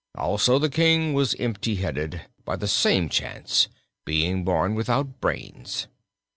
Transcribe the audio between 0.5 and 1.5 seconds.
the King was